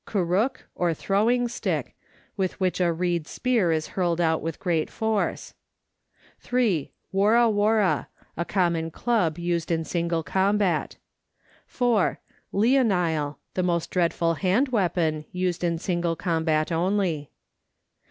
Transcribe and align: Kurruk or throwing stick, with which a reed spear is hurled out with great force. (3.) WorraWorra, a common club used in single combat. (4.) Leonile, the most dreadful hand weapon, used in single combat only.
Kurruk 0.07 0.61
or 0.73 0.95
throwing 0.95 1.47
stick, 1.47 1.95
with 2.35 2.59
which 2.59 2.79
a 2.81 2.91
reed 2.91 3.27
spear 3.27 3.71
is 3.71 3.89
hurled 3.89 4.19
out 4.19 4.41
with 4.41 4.59
great 4.59 4.89
force. 4.89 5.53
(3.) 6.39 6.91
WorraWorra, 7.13 8.07
a 8.35 8.45
common 8.45 8.89
club 8.89 9.37
used 9.37 9.69
in 9.69 9.83
single 9.83 10.23
combat. 10.23 10.95
(4.) 11.67 12.19
Leonile, 12.51 13.37
the 13.53 13.61
most 13.61 13.91
dreadful 13.91 14.33
hand 14.33 14.69
weapon, 14.69 15.25
used 15.31 15.63
in 15.63 15.77
single 15.77 16.15
combat 16.15 16.71
only. 16.71 17.29